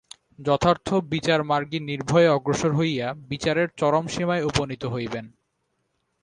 [0.39, 5.25] যথার্থ বিচারমার্গী নির্ভয়ে অগ্রসর হইয়া বিচারের চরম সীমায় উপনীত হইবেন।